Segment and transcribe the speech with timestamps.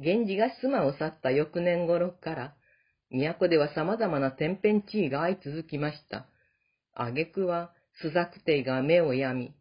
[0.00, 2.54] 源氏が妻を去った翌年頃から、
[3.10, 6.26] 都では様々な天変地異が相続きました。
[6.94, 9.54] 挙句は、朱雀帝が目を病み、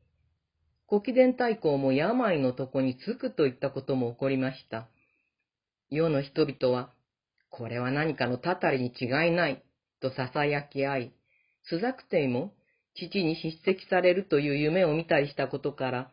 [0.88, 4.88] 古貴殿太后も病の床につくといったことも起こりました。
[5.90, 6.94] 世の人々は、
[7.50, 9.62] これは何かのたたりに違いない、
[10.00, 11.14] と囁き合い、
[11.64, 12.54] 朱雀帝も
[12.96, 16.12] 父に叱責されるという夢を見たりしたことから、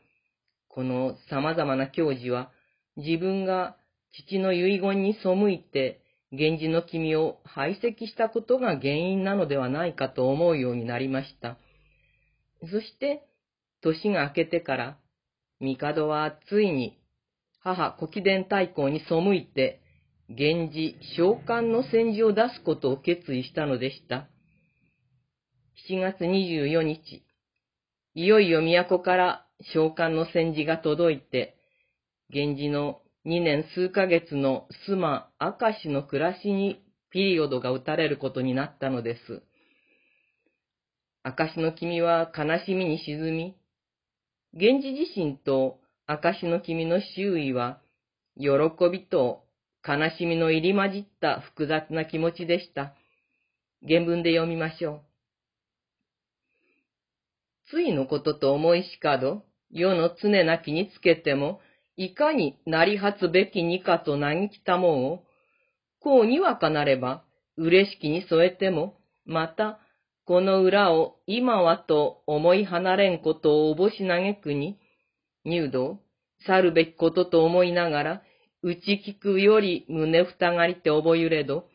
[0.69, 2.51] この様々な教授は、
[2.97, 3.77] 自分が
[4.19, 6.01] 父の遺言に背いて、
[6.33, 11.59] 源氏の君を排斥したことが原因なのではないかと思うようになりました。
[12.61, 13.23] そして、
[13.83, 14.99] 年が明けてから、
[15.61, 16.99] 帝はついに
[17.67, 19.81] 母古貴殿太后に背いて、
[20.29, 24.29] 源氏召喚の戦時を出すことを決意したのでした。
[25.89, 27.25] 7月24日、
[28.15, 31.57] いよいよ都から召喚の戦時が届いて、
[32.31, 39.43] 源氏の2年数ヶ月の須磨明石の暮らしにピリオドが打たれることになったのです。
[41.25, 43.57] 明石の君は悲しみに沈み、
[44.53, 47.81] 源氏自身と明石の君の周囲は、
[48.39, 48.47] 喜
[48.93, 49.43] びと
[49.85, 52.95] 悲しみの入り混じった複雑な気持ちでした。
[53.85, 55.01] 原文で読みましょう。
[57.71, 61.61] ついのことと思いしかど、世の常なきにつけても、
[61.97, 65.23] いかになりはつべきにかと嘆きたもんを、
[66.01, 67.25] こうにわかなれば、
[67.57, 69.81] 嬉しきに添えても、また、
[70.27, 74.79] この裏を今はと思い離れんことをおぼし嘆くに、
[75.45, 76.01] 入道、
[76.47, 78.23] 去るべきことと思いながら、
[78.63, 81.69] 打ち聞くより胸ふたがりて覚ゆれど、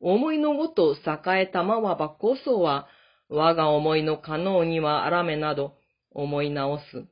[0.00, 2.88] 思いのごと栄えたまわばこそは、
[3.28, 5.76] 我が思いの可能にはあらめなど
[6.10, 7.04] 思い直す。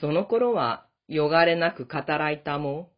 [0.00, 2.90] その頃は、よがれなく語らいたも。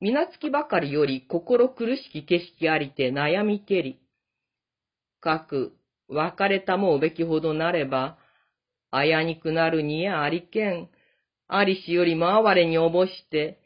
[0.00, 4.00] みなつきばかりより心苦しき景色ありて悩みけり。
[5.20, 5.72] かく、
[6.08, 8.18] 別れたもうべきほどなれば、
[8.92, 10.88] あやにくなるにやありけん。
[11.48, 13.58] ありしよりも哀れにおぼして、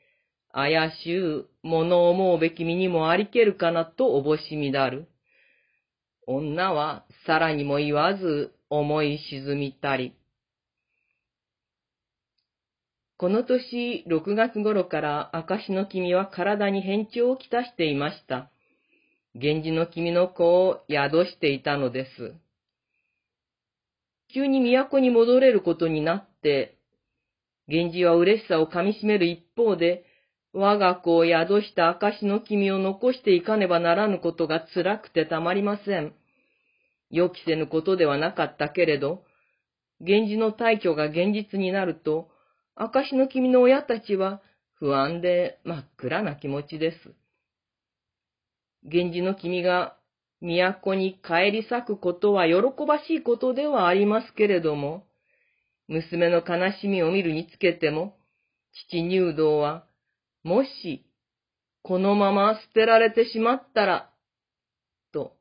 [0.50, 5.08] あやしゅう、もの思うべき身にもありけるかなとおぼしみだる。
[6.26, 10.17] 女はさらにも言わず思い沈みたり。
[13.18, 18.48] この年6月頃から証の君は体に変調をきたしていました。
[19.34, 22.36] 源氏の君の子を宿していたのです。
[24.32, 26.78] 急に都に戻れることになって、
[27.66, 30.04] 源氏は嬉しさをかみしめる一方で、
[30.52, 36.14] 我が子を宿した証の君を残していかねばならぬことが辛くてたまりません。
[37.10, 39.24] 予期せぬことではなかったけれど、
[39.98, 42.28] 源氏の退去が現実になると、
[42.80, 44.40] 証の君の親たちは
[44.74, 46.96] 不安で真っ暗な気持ちです。
[48.84, 49.96] 源氏の君が
[50.40, 52.54] 都に帰り咲くことは喜
[52.86, 55.04] ばしいことではありますけれども、
[55.88, 58.16] 娘の悲しみを見るにつけても、
[58.90, 59.84] 父入道は、
[60.44, 61.04] もし、
[61.82, 64.10] このまま捨てられてしまったら、
[65.12, 65.32] と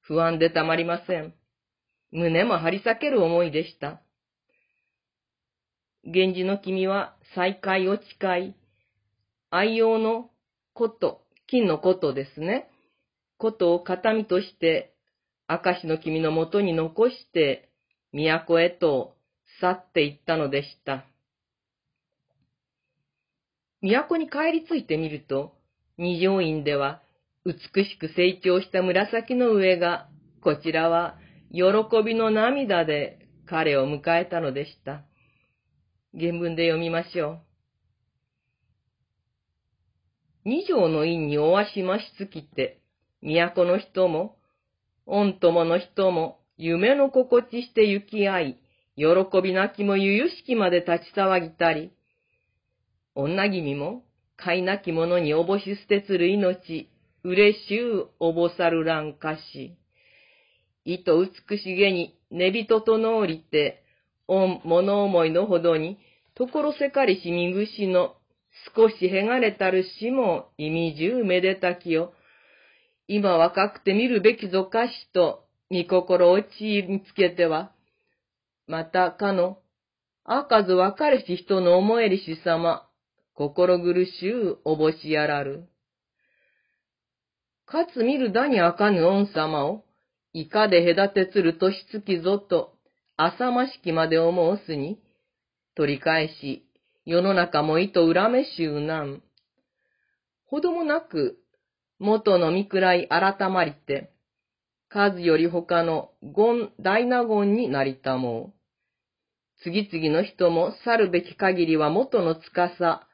[0.00, 1.34] 不安でたまりません。
[2.10, 4.02] 胸も張り裂ける思いでした。
[6.04, 8.54] 源氏の君は再会を誓い、
[9.50, 10.30] 愛用の
[10.72, 12.70] こと、金のことですね。
[13.36, 14.94] ことを形見として、
[15.48, 17.68] 明石の君のもとに残して、
[18.12, 19.16] 都へと
[19.60, 21.04] 去っていったのでした。
[23.82, 25.54] 都に帰り着いてみると、
[25.98, 27.02] 二条院では
[27.44, 30.08] 美しく成長した紫の上が、
[30.42, 31.18] こちらは
[31.52, 31.60] 喜
[32.04, 35.04] びの涙で彼を迎えたのでした。
[36.12, 37.40] 原文で読みましょう。
[40.44, 42.80] 二条の院におわしましつきて、
[43.22, 44.36] 都の人も、
[45.06, 48.56] 御友の人も、夢の心地して行き合い、
[48.96, 49.06] 喜
[49.42, 51.92] び泣きもゆゆしきまで立ち騒ぎたり、
[53.14, 54.02] 女君も、
[54.36, 56.88] 飼いなき者におぼし捨てつる命、
[57.22, 59.76] 嬉しゅうおぼさるらんかし。
[60.84, 63.84] 意と美しげに、寝人とのおりて、
[64.64, 65.98] 物思いのほどに、
[66.34, 68.14] ところせかりしみぐしの、
[68.76, 72.12] 少しへがれたるしも、意味中めでたきよ。
[73.08, 76.48] 今若くて見るべきぞかしと、見心をち
[76.88, 77.72] につけては、
[78.66, 79.58] またかの、
[80.24, 82.86] あかずわかれし人の思えりしさま、
[83.34, 85.64] 心苦しゅうおぼしやらる。
[87.66, 89.84] かつ見るだにあかぬ恩様を、
[90.32, 92.74] いかで隔てつるとしつきぞと、
[93.22, 94.98] 浅ましきまで思うすに、
[95.76, 96.64] 取り返し、
[97.04, 99.22] 世の中もいと恨めしゅうなん、
[100.46, 101.36] ほどもなく、
[101.98, 104.10] 元の見くらい改まりて、
[104.88, 108.54] 数より他の権大納言になりたも
[109.60, 109.62] う。
[109.64, 113.06] 次々の人も去るべき限りは元の司、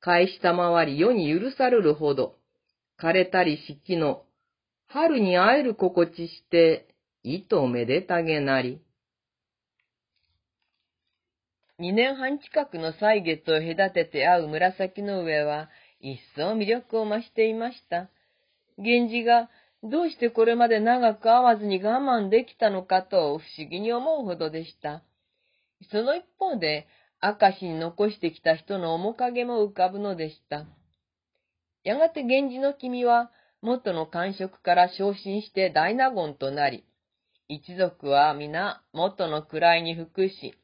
[0.00, 2.34] 返したまわり世に許されるほど、
[3.00, 4.24] 枯れたり四季の、
[4.88, 6.88] 春に会える心地して、
[7.22, 8.82] 意とめでたげなり。
[11.82, 15.68] 二年半近くの歳月を隔てて会う紫の上は、
[15.98, 18.08] 一層魅力を増していました。
[18.78, 19.50] 源氏が、
[19.82, 25.02] どうしてこれまで長く会わずに我慢できたのかと不思議に思うほどでした。
[25.90, 26.86] その一方で、
[27.20, 30.66] 明石に残してきた人の面影も浮かぶのでした。
[31.82, 36.84] やがて源氏の君は、元の官職から昇進して大納言となり、
[37.48, 40.54] 一族は皆元の位に服し、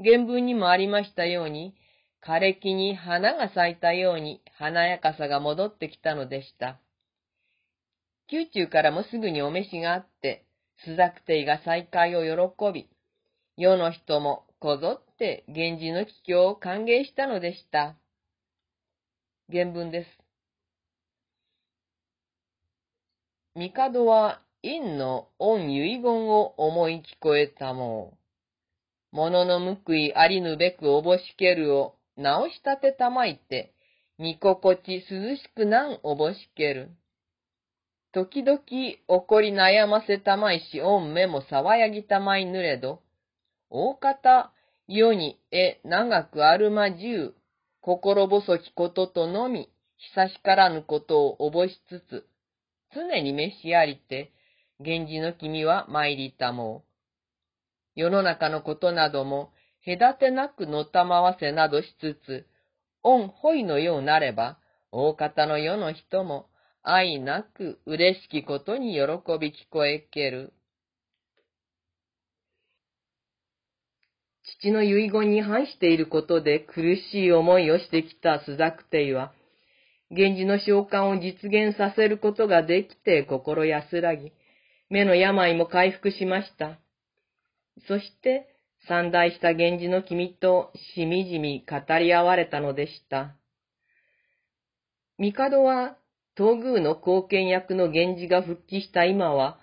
[0.00, 1.74] 原文にもありましたように、
[2.24, 6.80] 枯れ木に花が咲いたように華やかさが戻ってきたのでした。
[8.30, 10.44] 宮中からもすぐにお召しがあって、
[10.84, 12.88] 朱雀帝が再会を喜び、
[13.56, 17.96] 世の人もこぞって源氏の帰郷を歓迎したのでした。
[19.50, 20.10] 原文です。
[23.56, 28.27] 帝は陰の恩遺言を思い聞こえたもう。
[29.12, 33.72] 物の報いありぬべくおぼしけるを直し立てたまいて、
[34.18, 36.90] 見心地涼しくなんおぼしける。
[38.12, 38.60] 時々
[39.06, 43.00] 怒り悩ませたまいし、御目も騒やぎたまいぬれど、
[43.70, 44.52] 大方、
[44.88, 47.34] 世にえ長くあるまじゅう、
[47.80, 49.68] 心細きこととのみ、
[50.14, 52.26] 久しからぬことをおぼしつつ、
[52.94, 54.32] 常に召しありて、
[54.80, 56.87] 源氏の君は参りたもう。
[57.98, 59.50] 世の中のことなども、
[59.84, 62.46] 隔てなくのたまわせなどしつつ、
[63.02, 64.60] 恩ほいのようなれば、
[64.92, 66.46] 大方の世の人も、
[66.84, 69.00] 愛なく嬉しきことに喜
[69.40, 70.52] び聞こえける。
[74.60, 79.32] 父の遺言に反していることで苦しい思いをしてきた朱雀帝は、
[80.10, 84.30] 源氏の召喚を実現させることができて心安らぎ、
[84.88, 86.78] 目の病も回復しました。
[87.86, 88.46] そして、
[88.86, 93.36] 三代した源氏の君としみじみ語り合われたのでした。
[95.18, 95.96] 帝は、
[96.36, 99.58] 東宮の後見役の源氏が復帰した今は、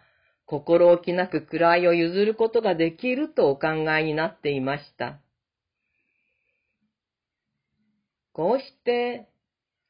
[0.46, 3.68] 心置きなく位を譲ることができるとお考
[3.98, 5.20] えになっていました。
[8.34, 9.28] こうして、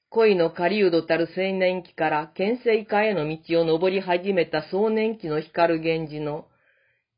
[0.10, 6.46] 恋の狩人たる青年期から県政家への道を登り始めた壮年期の光源氏の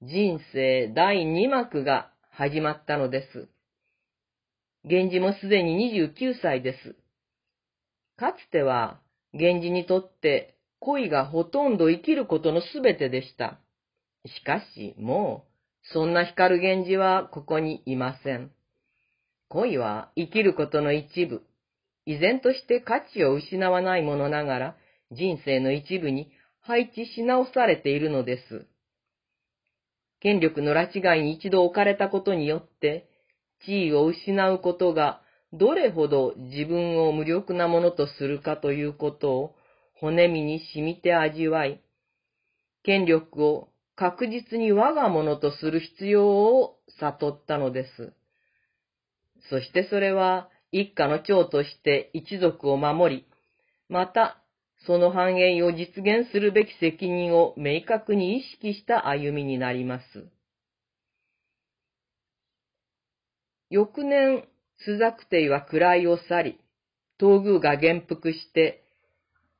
[0.03, 3.49] 人生第二幕が始まったのです。
[4.83, 6.95] 源氏もすでに29歳です。
[8.15, 9.01] かつては、
[9.33, 13.59] 源氏にとって恋がほとんど生きることのすべてでした。
[14.25, 18.51] しかし、もう、そんな光る源氏はここにいません。
[19.49, 21.41] 恋は生きることの一部、
[22.05, 24.77] 依然として価値を失わないものながら、
[25.11, 28.67] 人生の一部に配置し直されているのです。
[30.19, 33.07] 権力の拉致外に一度置かれたことによって、
[33.65, 35.21] 地位を失うことが
[35.53, 39.55] どれほど自分を無力なものとするかということを
[39.95, 41.81] 骨身に染みて味わい、
[42.83, 48.13] 権力を確実に我が物とする必要を悟ったのです。
[49.49, 53.27] そしてそれは一家の長として一族を守り、
[53.89, 54.43] また
[54.87, 60.03] その繁栄を実現するべき責任を明確に意識した歩みになります。
[63.69, 66.59] 翌年、朱雀帝は位を去り、
[67.19, 68.85] 東宮が元服して、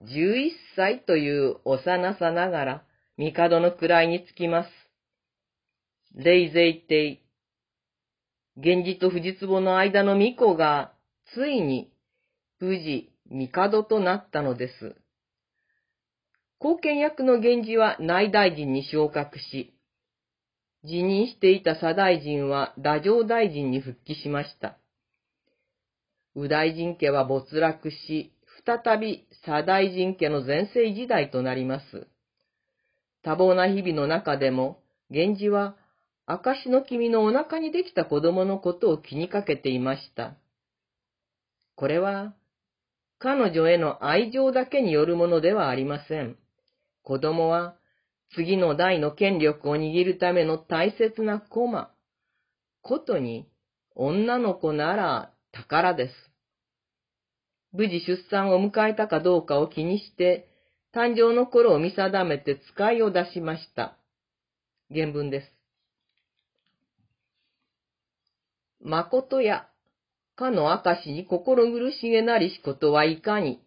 [0.03, 2.83] 11歳という幼さながら、
[3.17, 4.69] 帝の位につきます。
[6.15, 7.21] 霊勢帝、
[8.55, 10.93] 源氏と藤壺の間の巫女が、
[11.33, 11.91] ついに、
[12.61, 14.95] 無事、帝となったのです。
[16.59, 19.73] 後見役の源氏は内大臣に昇格し、
[20.83, 24.77] 辞任していた左大臣は太政大臣に復帰しました。
[26.35, 28.31] 右大臣家は没落し、
[28.65, 32.07] 再び左大臣家の全盛時代となります。
[33.23, 35.75] 多忙な日々の中でも、源氏は、
[36.25, 40.35] 証の君のお腹にできた子供のことを気にかけていました。
[41.75, 42.33] これは、
[43.19, 46.37] 彼女への愛情だけによるものではありません。
[47.07, 47.77] 子供は、
[48.35, 51.89] 次の代の権力を握るための大切な駒。
[52.81, 53.47] ことに、
[53.95, 56.13] 女の子なら宝です。
[57.71, 60.49] 無事出産を迎えたかどうかを気にして、
[60.93, 63.97] 誕生の頃を見定めて使いを出しました。
[64.93, 65.53] 原文です。
[68.81, 69.69] 誠や、
[70.35, 73.61] かの証に心苦しげなりしことはいかに、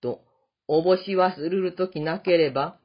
[0.00, 0.20] と、
[0.68, 2.78] おぼし忘るるときなければ、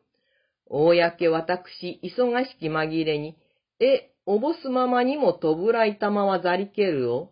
[0.70, 0.96] 公
[1.32, 3.36] 私、忙しき紛れに、
[3.80, 7.32] え、おぼすままにもとぶらいたまわざりけるを、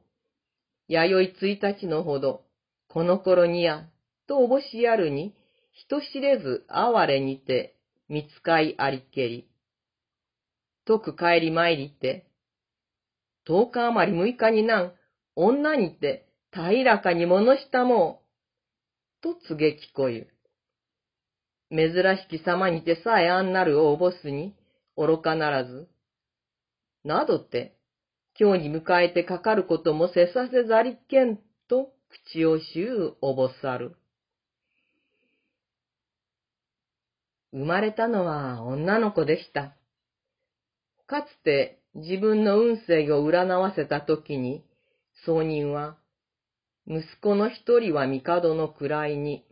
[0.88, 2.46] 弥生一日のほど、
[2.90, 3.88] この頃にや、
[4.28, 5.36] とおぼしやるに、
[5.72, 7.76] 人知れず哀れにて、
[8.10, 9.48] 見つかいありけり。
[10.86, 12.26] 徳帰り参りて、
[13.46, 14.94] 十日余り六日になん、
[15.36, 18.24] 女にて、平らかに物したも
[19.22, 20.28] う、と告げ聞こゆ。
[21.70, 24.56] 珍しき様にてさえあんなるをおぼすに、
[24.96, 25.88] 愚かならず。
[27.04, 27.78] などって、
[28.40, 31.92] 今日に迎えてかかることもせさせざりけんと
[32.32, 33.96] 口をしゅうおぼさる。
[37.52, 39.76] 生まれたのは女の子でした。
[41.08, 44.64] かつて自分の運勢を占わせたときに、
[45.26, 45.98] 僧人は、
[46.86, 49.47] 息子の一人は帝の位に、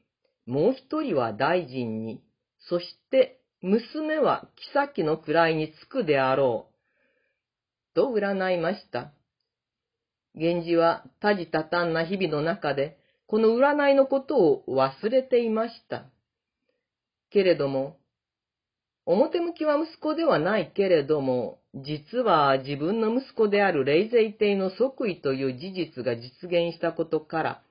[0.45, 2.21] もう一人は大臣に、
[2.69, 7.95] そして娘は妃の位につくであろう。
[7.95, 9.11] と占いました？
[10.35, 12.97] 源氏は多事多端な日々の中で、
[13.27, 16.05] この占いのことを忘れていました。
[17.31, 17.97] けれども、
[19.05, 27.61] 表向きは息子ではないけれども、実は自分の息子である霊勢帝の即位という事実が実現したことから、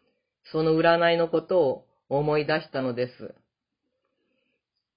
[0.53, 1.85] その占いのことを
[2.19, 3.35] 思い出したのです。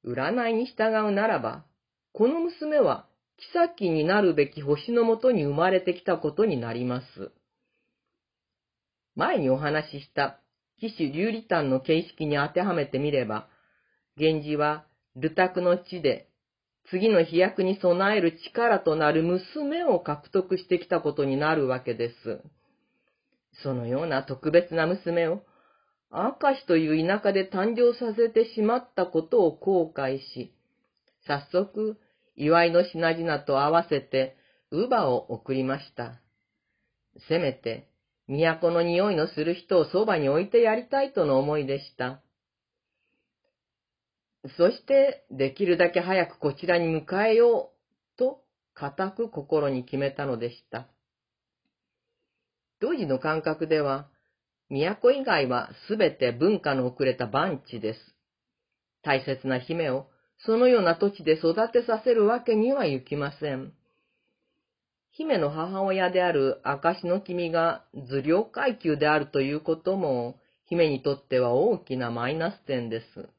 [0.06, 1.66] 占いに従うならば、
[2.14, 3.08] この娘は
[3.54, 7.32] 妃になるべき星のもとに生まれてきたことになります。
[9.16, 10.40] 前にお話しした
[10.80, 13.48] 騎士竜理丹の形式に当てはめてみれば、
[14.18, 16.30] 源氏は、ルタクの地で、
[16.90, 22.42] 次の飛躍に備える力となる娘を獲得してきたことになるわけです。
[23.64, 25.42] そのような特別な娘を、
[26.12, 30.54] 明石という田舎で誕生させてしまったことを後悔し、
[31.26, 31.98] 早速、
[32.36, 34.38] 祝いの品々と合わせて、
[34.72, 36.22] 乳母を送りました。
[37.28, 37.90] せめて、
[38.28, 42.22] 都の匂いのする人をそばに置いてやりたいとの思いでした。
[44.58, 47.72] そして、できるだけ早くこちらに迎えよ
[48.16, 48.42] う、と、
[48.74, 50.88] 固く心に決めたのでした。
[52.80, 54.10] 当時の感覚では、
[54.70, 58.00] 都以外はすべて文化の遅れた番地です。
[59.02, 60.08] 大切な姫を、
[60.46, 63.74] そのような土地で育てさせるわけにはいきません。
[65.12, 73.30] 姫の母親である証の君が図領階級であるということも、姫にとっては大きなマイナス点です。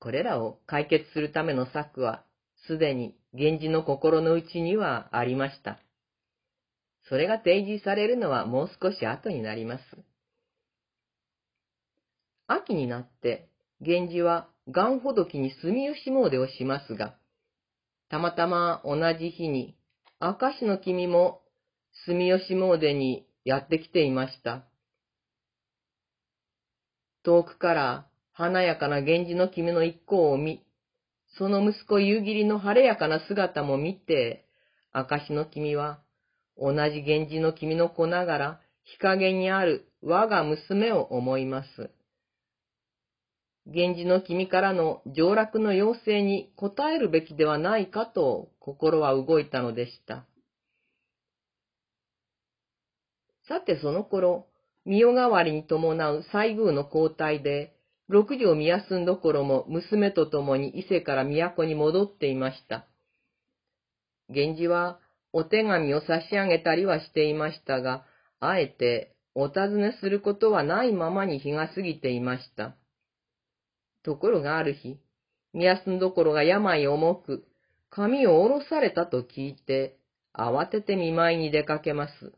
[0.00, 2.24] これらを解決するための策は、
[2.66, 5.78] すでに源氏の心の内にはありました。
[7.12, 9.82] それが提示されるのはもう少し後になります。
[12.46, 13.50] 秋になって、
[13.82, 17.18] 源氏は癌ほどきに住吉詣をしますが、
[18.08, 19.76] たまたま同じ日に、
[20.22, 21.42] 明石の君も
[22.06, 24.64] 住吉詣にやってきていました。
[27.24, 30.64] 遠くから華やかな源氏の君の一行を見、
[31.36, 34.46] その息子夕霧の晴れやかな姿も見て、
[34.92, 36.01] 証の君は、
[36.58, 41.90] 同じ源氏の君の子ながら、日陰にある我が娘を思います。
[43.66, 50.26] 源氏の君からの上洛の要請に応えるべきではないかと心は動いたのでした。
[53.48, 54.46] さてその頃、
[54.84, 57.76] 御代替わりに伴う西宮の交代で、
[58.08, 62.86] 六条宮住どころも娘と共に伊勢から都に戻っていました。
[64.28, 64.98] 源氏は
[65.32, 68.04] お手紙を差し上げたりはしていましたが、
[68.40, 72.76] あえてお尋ねすることはないままに日が過ぎていました。
[74.02, 74.98] ところがある日、
[75.54, 77.46] 宮住どころが病重く、
[77.90, 79.98] 髪を下ろされたと聞いて、
[80.34, 82.32] 慌てて見舞いに出かけます。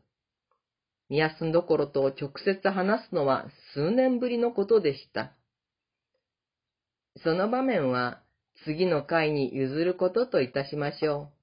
[1.09, 5.33] 宮住どころと直接話すのは数年ぶりのことでした。
[7.23, 8.21] その場面は
[8.65, 11.34] 次の回に譲ることといたしましょう。